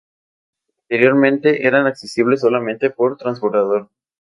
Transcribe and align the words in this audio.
Anteriormente 0.85 1.67
eran 1.67 1.85
accesibles 1.85 2.41
solamente 2.41 2.89
por 2.89 3.17
transbordador. 3.17 3.91